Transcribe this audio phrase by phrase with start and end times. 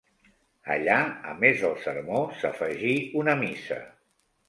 [0.75, 0.95] Allà,
[1.33, 3.83] a més del sermó s'afegí una missa.